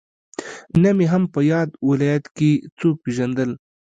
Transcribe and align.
نه 0.81 0.89
مې 0.97 1.05
هم 1.11 1.23
په 1.33 1.39
ياد 1.51 1.69
ولايت 1.89 2.25
کې 2.37 2.51
څوک 2.79 2.95
پېژندل. 3.03 3.51